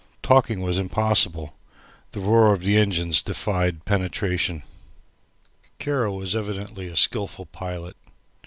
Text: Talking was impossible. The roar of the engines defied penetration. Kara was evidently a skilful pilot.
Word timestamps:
Talking 0.23 0.61
was 0.61 0.79
impossible. 0.79 1.55
The 2.13 2.21
roar 2.21 2.53
of 2.53 2.61
the 2.61 2.75
engines 2.75 3.21
defied 3.21 3.85
penetration. 3.85 4.63
Kara 5.77 6.11
was 6.11 6.35
evidently 6.35 6.87
a 6.87 6.95
skilful 6.95 7.45
pilot. 7.45 7.95